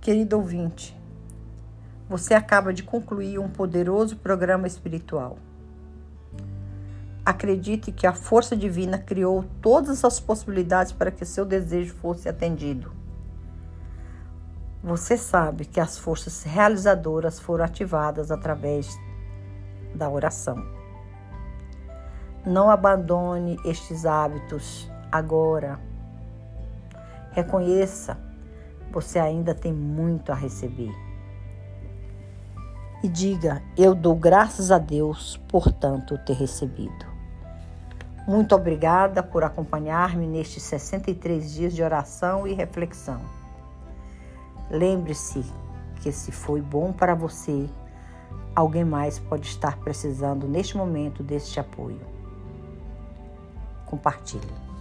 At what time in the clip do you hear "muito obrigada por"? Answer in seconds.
38.28-39.42